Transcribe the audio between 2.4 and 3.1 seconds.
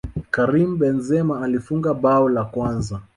kwanza